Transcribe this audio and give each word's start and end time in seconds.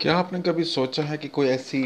क्या 0.00 0.14
आपने 0.16 0.38
कभी 0.42 0.64
सोचा 0.64 1.02
है 1.02 1.16
कि 1.18 1.28
कोई 1.28 1.48
ऐसी 1.48 1.80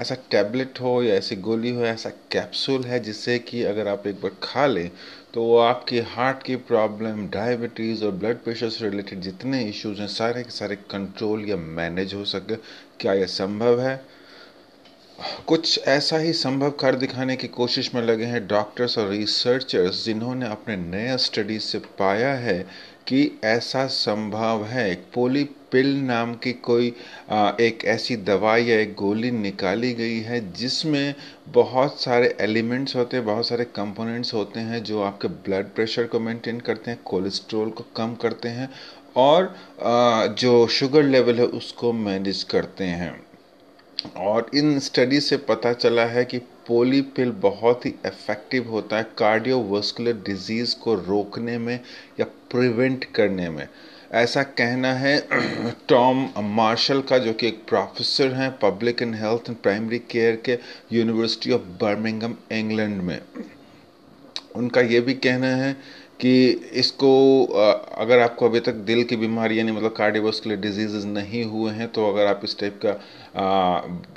ऐसा 0.00 0.14
टैबलेट 0.30 0.80
हो 0.80 1.02
या 1.02 1.14
ऐसी 1.14 1.36
गोली 1.36 1.70
हो, 1.74 1.84
ऐसा 1.86 2.10
कैप्सूल 2.32 2.84
है 2.84 2.98
जिससे 3.02 3.38
कि 3.40 3.62
अगर 3.64 3.88
आप 3.88 4.06
एक 4.06 4.20
बार 4.22 4.30
खा 4.42 4.66
लें 4.66 4.90
तो 5.34 5.42
वो 5.44 5.56
आपकी 5.58 5.98
हार्ट 6.08 6.42
की 6.42 6.56
प्रॉब्लम, 6.68 7.26
डायबिटीज़ 7.28 8.04
और 8.04 8.10
ब्लड 8.12 8.42
प्रेशर 8.44 8.68
से 8.70 8.88
रिलेटेड 8.88 9.20
जितने 9.20 9.62
इश्यूज़ 9.68 10.00
हैं, 10.00 10.08
सारे 10.08 10.42
के 10.42 10.50
सारे 10.50 10.76
कंट्रोल 10.90 11.44
या 11.48 11.56
मैनेज 11.56 12.14
हो 12.14 12.24
सके? 12.26 12.56
क्या 13.00 13.12
यह 13.14 13.26
संभव 13.36 13.80
है? 13.80 13.96
कुछ 15.48 15.78
ऐसा 15.88 16.18
ही 16.18 16.32
संभव 16.34 16.70
कर 16.80 16.94
दिखाने 16.96 17.36
की 17.36 17.48
कोशिश 17.50 17.94
में 17.94 18.02
लगे 18.02 18.24
हैं 18.26 18.46
डॉक्टर्स 18.46 18.96
और 18.98 19.08
रिसर्चर्स 19.10 20.04
जिन्होंने 20.04 20.46
अपने 20.48 20.76
नए 20.76 21.16
स्टडीज़ 21.18 21.62
से 21.62 21.78
पाया 21.98 22.32
है 22.36 22.58
कि 23.08 23.38
ऐसा 23.44 23.86
संभव 23.86 24.64
है? 24.64 24.90
एक 24.90 25.04
पोली 25.14 25.44
पिल 25.72 25.86
नाम 26.04 26.34
की 26.34 26.52
कोई 26.52 26.86
एक 27.60 27.84
ऐसी 27.84 28.16
दवाई 28.16 28.64
या 28.64 28.78
एक 28.80 28.94
गोली 28.94 29.30
निकाली 29.30 29.92
गई 29.94 30.18
है 30.20 30.40
जिसमें 30.52 31.14
बहुत 31.48 32.00
सारे 32.00 32.36
एलिमेंट्स 32.40 32.96
होते 32.96 33.16
हैं, 33.16 33.26
बहुत 33.26 33.48
सारे 33.48 33.64
कंपोनेंट्स 33.76 34.34
होते 34.34 34.60
हैं 34.60 34.82
जो 34.84 35.02
आपके 35.02 35.28
ब्लड 35.28 35.74
प्रेशर 35.74 36.04
को 36.04 36.20
मेंटेन 36.20 36.60
करते 36.60 36.90
हैं, 36.90 37.00
कोलेस्ट्रॉल 37.04 37.70
को 37.70 37.84
कम 37.96 38.14
करते 38.14 38.48
हैं 38.48 38.68
और 39.16 39.54
जो 40.40 40.66
शुगर 40.68 41.02
लेवल 41.04 41.38
है 41.38 41.46
उसको 41.46 41.92
मैनेज 41.92 42.42
करते 42.42 42.84
हैं। 42.84 43.25
और 44.16 44.50
इन 44.54 44.78
स्टडी 44.78 45.20
से 45.20 45.36
पता 45.36 45.72
चला 45.72 46.04
है 46.06 46.24
कि 46.24 46.38
पोली 46.38 47.00
पिल 47.16 47.30
बहुत 47.32 47.86
ही 47.86 47.90
इफ़ेक्टिव 48.06 48.70
होता 48.70 48.96
है 48.96 49.06
कार्डियोवास्कुलर 49.18 50.12
डिज़ीज़ 50.26 50.74
को 50.76 50.94
रोकने 50.94 51.58
में 51.58 51.80
या 52.20 52.26
प्रिवेंट 52.50 53.04
करने 53.14 53.48
में। 53.50 53.68
ऐसा 54.12 54.42
कहना 54.42 54.92
है 54.94 55.18
टॉम 55.88 56.28
मार्शल 56.38 57.00
का, 57.00 57.18
जो 57.18 57.32
कि 57.32 57.46
एक 57.48 57.62
प्रोफेसर 57.68 58.32
हैं 58.32 58.50
public 58.58 59.02
and 59.02 59.14
health 59.14 59.48
and 59.48 59.56
primary 59.58 59.98
care 59.98 60.36
के 60.44 60.58
यूनिवर्सिटी 60.92 61.52
ऑफ़ 61.52 61.62
बर्मिंगम 61.80 62.34
इंग्लैंड 62.52 63.00
में। 63.02 63.20
उनका 64.56 64.80
ये 64.80 65.00
भी 65.00 65.14
कहना 65.14 65.46
है 65.46 65.76
कि 66.20 66.48
इसको 66.80 67.10
अगर 67.44 68.18
आपको 68.18 68.46
अभी 68.48 68.60
तक 68.60 68.74
दिल 68.86 69.02
की 69.04 69.16
बीमारी 69.16 69.58
यानी 69.58 69.72
मतलब 69.72 69.92
कार्डियोवास्कुलर 69.96 70.56
डिज़ीज़ 70.56 71.06
नहीं 71.06 71.44
हुए 71.44 71.72
हैं 71.72 71.88
तो 71.92 72.08
अगर 72.08 72.26
आप 72.26 72.40
इस 72.44 72.58
टाइप 72.58 72.80
का 72.84 72.94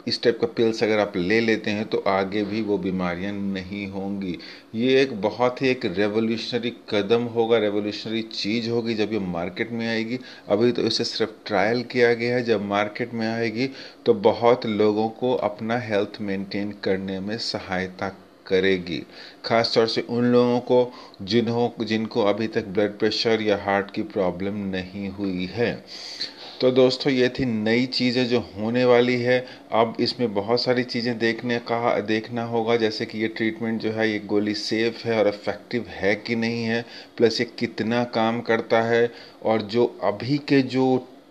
इस 0.08 0.22
टाइप 0.24 0.38
का 0.42 0.48
पिल्स 0.58 0.84
अगर 0.84 1.00
आप 1.00 1.18
ले 1.18 1.40
लेते 1.40 1.72
हैं 1.72 1.86
तो 1.86 2.04
आगे 2.08 2.44
भी 2.44 2.62
वो 2.62 2.78
बीमारियाँ 2.78 3.32
नहीं 3.34 3.86
होंगी। 3.88 4.38
ये 4.76 5.02
एक 5.02 5.14
बहुत 5.22 5.62
ही 5.62 5.68
एक 5.70 5.86
रेवोल्यूशनरी 5.98 6.74
कदम 6.90 7.24
होगा 7.36 7.58
रेवोल्यूशनरी 7.58 8.22
चीज़ 8.34 8.70
होगी 8.70 8.94
जब 8.96 9.14
ये 9.14 9.20
मार्केट 9.20 9.72
में 9.72 9.88
आएगी। 9.88 10.20
अभी 10.50 10.72
तो 10.72 10.82
इसे 10.82 11.04
सिर्फ़ 11.04 11.32
ट्रायल 11.48 11.84
किया 11.84 12.14
गया 12.14 12.36
है, 12.36 12.44
जब 12.44 12.66
मार्केट 12.66 13.14
में 13.14 13.28
आएगी 13.28 13.70
तो 14.06 14.14
बहुत 14.30 14.66
लोगों 14.66 15.10
को 15.20 15.34
अपना 15.34 15.80
हेल्थ 15.82 16.22
मेंटेन 16.22 16.72
करने 16.84 17.20
में 17.20 17.38
सहायता 17.38 18.10
करेगी। 18.50 19.02
ख़ास 19.46 19.72
तौर 19.76 19.88
से 19.88 20.02
उन 20.02 20.26
लोगों 20.26 20.60
को 20.60 20.92
जिन्हों, 21.22 21.86
जिनको 21.86 22.24
अभी 22.24 22.48
तक 22.48 22.68
ब्लड 22.68 22.98
प्रेशर 23.00 23.42
या 23.42 23.58
हार्ट 23.58 23.92
की 23.92 24.02
प्रॉब्लम 24.02 24.56
नहीं 24.70 25.10
हुई 25.10 25.46
है। 25.46 25.72
तो 26.62 26.70
दोस्तों, 26.72 27.12
ये 27.14 27.30
थी 27.30 27.46
नई 27.46 27.86
चीज़ें 27.86 28.28
जो 28.28 28.40
होने 28.40 28.84
वाली 28.86 29.16
है। 29.22 29.40
अब 29.72 29.96
इसमें 30.00 30.34
बहुत 30.34 30.62
सारी 30.62 30.84
चीज़ें 30.84 31.18
देखने 31.20 31.60
का 31.60 32.00
देखना 32.00 32.44
होगा। 32.44 32.76
जैसे 32.76 33.06
कि 33.06 33.20
ये 33.20 33.28
ट्रीटमेंट 33.28 33.82
जो 33.82 33.92
है, 33.92 34.10
ये 34.12 34.20
गोली 34.20 34.54
सेफ़ 34.54 35.08
है 35.08 35.20
और 35.20 35.28
इफ़ेक्टिव 35.28 35.86
है 35.90 36.16
कि 36.16 36.36
नहीं 36.36 36.64
है? 36.64 36.86
प्लस 37.18 37.40
ये 37.42 37.46
कितना 37.60 38.04
काम 38.04 38.42
करता 38.42 38.82
है? 38.82 39.12
और 39.44 39.62
जो 39.62 39.86
अभी 40.04 40.38
के 40.38 40.62
जो 40.62 40.86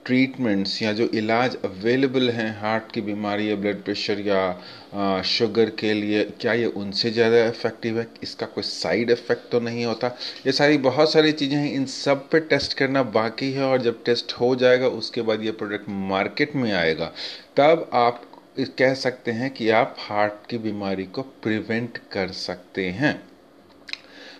ट्रीटमेंट्स 0.08 0.80
या 0.82 0.92
जो 0.92 1.06
इलाज 1.14 1.56
अवेलेबल 1.64 2.30
हैं 2.30 2.50
हार्ट 2.60 2.92
की 2.92 3.00
बीमारी 3.02 3.50
या 3.50 3.56
ब्लड 3.56 3.82
प्रेशर 3.84 4.20
या 4.20 5.22
शुगर 5.28 5.70
के 5.78 5.92
लिए 5.94 6.22
क्या 6.40 6.52
ये 6.52 6.66
उनसे 6.76 7.10
ज़्यादा 7.10 7.44
इफ़ेक्टिव 7.46 7.98
है? 7.98 8.06
इसका 8.22 8.46
कोई 8.46 8.64
साइड 8.64 9.10
इफ़ेक्ट 9.10 9.50
तो 9.52 9.60
नहीं 9.60 9.84
होता। 9.84 10.08
ये 10.46 10.52
सारी 10.52 10.78
बहुत 10.80 11.12
सारी 11.12 11.32
चीज़ें 11.32 11.56
हैं 11.56 11.72
इन 11.72 11.84
सब 11.86 12.28
पे 12.30 12.40
टेस्ट 12.42 12.74
करना 12.78 13.02
बाकी 13.12 13.50
है 13.52 13.64
और 13.64 13.82
जब 13.82 14.02
टेस्ट 14.04 14.32
हो 14.32 14.54
जाएगा 14.56 14.88
उसके 14.98 15.22
बाद 15.22 15.42
ये 15.42 15.52
प्रोडक्ट 15.52 15.88
मार्केट 15.88 16.56
में 16.56 16.72
आएगा 16.72 17.12
तब 17.56 17.88
आप 17.94 18.22
कह 18.78 18.94
सकते 18.96 19.30
हैं 19.30 19.50
कि 19.50 19.68
आप 19.70 19.96
हार्ट 20.00 20.46
की 20.50 20.58
बीमारी 20.58 21.04
को 21.06 21.22
प्रिवेंट 21.42 21.98
कर 22.12 22.28
सकते 22.34 22.86
हैं। 22.92 23.14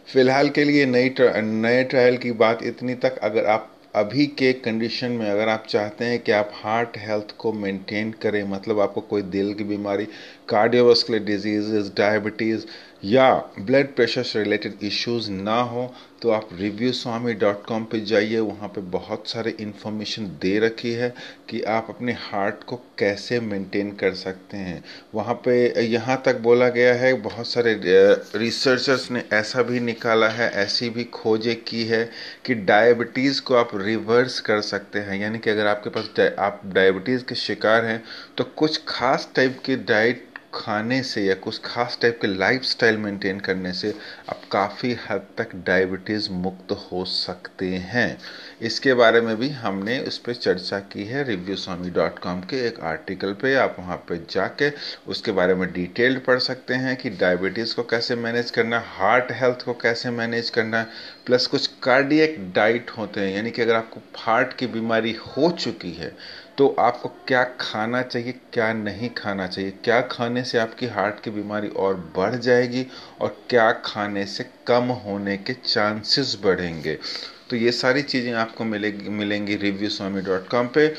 फ़िलहाल 0.07 0.49
के 0.51 0.65
लिए 0.65 0.87
नई 0.87 1.09
ट्रा, 1.11 1.33
नए 1.37 1.83
ट्रायल 1.85 2.17
की 2.17 2.33
बात 2.35 2.63
इतनी 2.65 2.95
तक। 2.97 3.19
अगर 3.19 3.47
आप 3.47 3.71
अभी 3.95 4.27
के 4.39 4.53
कंडीशन 4.55 5.11
में 5.11 5.31
अगर 5.31 5.49
आप 5.49 5.65
चाहते 5.69 6.05
हैं 6.05 6.19
कि 6.19 6.33
आप 6.33 6.51
हार्ट 6.55 6.97
हेल्थ 6.99 7.35
को 7.39 7.53
मेंटेन 7.53 8.11
करें 8.23 8.43
मतलब 8.45 8.81
आपको 8.81 9.01
कोई 9.01 9.23
दिल 9.23 9.53
की 9.55 9.65
बीमारी 9.65 10.05
कार्डियोवास्कुलर 10.49 11.25
डिज़ीज़ 11.25 11.91
डायबिटीज़ 11.97 12.67
या 13.03 13.33
ब्लड 13.59 13.95
प्रेशर 13.97 14.23
से 14.23 14.43
रिलेटेड 14.43 14.83
इश्यूज़ 14.83 15.31
ना 15.31 15.61
हो 15.63 15.93
तो 16.23 16.31
आप 16.31 16.49
रिव्यू 16.53 16.93
स्वामी 16.93 17.33
डॉट 17.35 17.65
कॉम 17.67 17.85
पर 17.85 17.99
जाइए, 18.05 18.39
वहाँ 18.39 18.69
पे 18.69 18.81
बहुत 18.91 19.29
सारे 19.29 19.51
इन्फॉर्मेशन 19.61 20.25
दे 20.43 20.59
रखी 20.59 20.93
है 20.93 21.13
कि 21.49 21.61
आप 21.69 21.87
अपने 21.91 22.13
हार्ट 22.13 22.65
को 22.65 22.77
कैसे 22.99 23.39
मेंटेन 23.41 23.91
कर 23.93 24.15
सकते 24.15 24.57
हैं। 24.57 24.83
वहाँ 25.15 25.35
पे, 25.45 25.85
यहाँ 25.85 26.21
तक 26.27 26.39
बोला 26.41 26.69
गया 26.69 26.95
है, 26.95 27.13
बहुत 27.15 27.49
सारे 27.49 27.79
रिसर्चर्स 27.85 29.11
ने 29.11 29.25
ऐसा 29.33 29.63
भी 29.63 29.81
निकाला 29.81 30.29
है, 30.29 30.51
ऐसी 30.53 30.91
भी 30.91 31.05
खोजें 31.05 31.55
की 31.63 31.85
है 31.85 32.05
कि 32.47 32.55
डायबिटीज़ 32.55 33.43
को 33.43 33.55
आप 33.55 33.71
रिवर्स 33.75 34.41
कर 34.41 34.61
सकते 34.63 34.99
हैं। 34.99 35.21
यानी 35.21 35.39
कि 35.39 35.51
अगर 35.51 35.67
आपके 35.67 35.91
पास 35.91 36.11
आप 36.39 36.61
डायबिटीज़ 36.67 37.25
के 37.25 37.35
शिकार 37.37 37.85
हैं 37.85 38.03
तो 38.39 38.45
कुछ 38.57 38.83
खास 38.89 39.31
टाइप 39.37 39.61
की 39.67 39.77
डाइट 39.77 40.27
खाने 40.55 41.03
से 41.03 41.23
या 41.23 41.35
कुछ 41.35 41.61
खास 41.65 41.99
टाइप 42.03 42.19
के 42.21 42.27
लाइफस्टाइल 42.27 42.97
मेंटेन 42.97 43.41
करने 43.41 43.73
से 43.73 43.91
आप 44.29 44.43
काफ़ी 44.53 44.93
हद 45.09 45.27
तक 45.39 45.55
डायबिटीज़ 45.67 46.31
मुक्त 46.31 46.73
हो 46.73 47.05
सकते 47.05 47.67
हैं। 47.67 48.19
इसके 48.63 48.95
बारे 48.95 49.21
में 49.21 49.37
भी 49.37 49.49
हमने 49.49 49.99
उस 50.01 50.19
पर 50.19 50.35
चर्चा 50.35 50.79
की 50.93 51.05
है 51.05 51.25
रिव्यू 51.25 51.57
स्वामी 51.57 51.91
डॉट 51.91 52.19
कॉम 52.19 52.41
के 52.41 52.57
एक 52.67 52.81
आर्टिकल 52.81 53.33
पे। 53.33 53.55
आप 53.55 53.77
वहाँ 53.79 53.97
पे 54.09 54.19
जाके 54.31 54.71
उसके 55.09 55.33
बारे 55.33 55.55
में 55.55 55.73
डिटेल्ड 55.73 56.25
पढ़ 56.25 56.39
सकते 56.39 56.75
हैं 56.75 56.97
कि 56.97 57.11
डायबिटीज़ 57.11 57.75
को 57.75 57.83
कैसे 57.83 58.17
मैनेज 58.17 58.51
करना 58.51 58.83
हार्ट 58.87 59.33
हेल्थ 59.33 59.65
को 59.65 59.75
कैसे 59.75 60.11
मैनेज 60.11 60.51
करना 60.51 60.87
प्लस 61.27 61.47
कुछ 61.47 61.67
कार्डियक 61.83 62.37
डाइट 62.55 62.91
होते 62.91 63.21
हैं। 63.21 63.35
यानी 63.35 63.51
कि 63.51 63.63
अगर 63.63 63.75
आपको 63.75 64.01
हार्ट 64.17 64.53
की 64.53 64.67
बीमारी 64.67 65.13
हो 65.13 65.51
चुकी 65.51 65.93
है 65.93 66.13
तो 66.59 66.69
आपको 66.79 67.09
क्या 67.27 67.43
खाना 67.61 68.01
चाहिए, 68.03 68.33
क्या 68.53 68.73
नहीं 68.73 69.09
खाना 69.11 69.47
चाहिए? 69.47 69.71
क्या 69.85 70.01
खाने 70.03 70.43
से 70.45 70.59
आपकी 70.59 70.87
हार्ट 70.87 71.21
की 71.25 71.31
बीमारी 71.31 71.69
और 71.69 71.95
बढ़ 72.17 72.35
जाएगी 72.35 72.87
और 73.21 73.37
क्या 73.51 73.71
खाने 73.85 74.25
से 74.27 74.45
कम 74.67 74.89
होने 75.05 75.37
के 75.37 75.53
चांसेस 75.55 76.37
बढ़ेंगे? 76.45 76.99
तो 77.51 77.57
ये 77.57 77.73
सारी 77.73 78.03
चीज़ें 78.03 78.33
आपको 78.33 78.65
मिलेगी, 78.65 79.09
मिलेंगी 79.09 79.57
रिव्यू 79.57 79.89
स्वामी 79.89 80.21
डॉट 80.21 80.49
कॉम 80.49 80.67
पर 80.67 80.95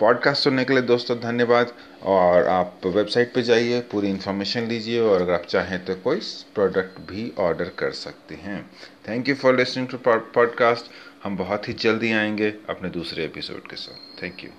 पॉडकास्ट 0.00 0.42
सुनने 0.42 0.64
के 0.64 0.72
लिए 0.72 0.82
दोस्तों 0.82 1.18
धन्यवाद 1.20 1.72
और 2.02 2.46
आप 2.48 2.80
वेबसाइट 2.86 3.32
पे 3.34 3.42
जाइए, 3.42 3.80
पूरी 3.80 4.08
इन्फॉर्मेशन 4.08 4.68
लीजिए 4.68 5.00
और 5.00 5.22
अगर 5.22 5.32
आप 5.32 5.46
चाहें 5.48 5.84
तो 5.84 5.94
कोई 5.94 6.20
प्रोडक्ट 6.54 7.00
भी 7.10 7.32
ऑर्डर 7.38 7.72
कर 7.78 7.90
सकते 7.94 8.34
हैं। 8.34 8.62
Thank 9.08 9.28
you 9.28 9.34
for 9.34 9.56
listening 9.56 9.88
to 9.88 9.98
podcast 10.06 10.90
हम 11.24 11.36
बहुत 11.36 11.68
ही 11.68 11.72
जल्दी 11.74 12.12
आएँगे 12.12 12.54
अपने 12.70 12.90
दूसरे 12.90 13.24
एपिसोड 13.24 13.68
के 13.70 13.76
साथ। 13.76 14.22
Thank 14.22 14.44
you 14.44 14.50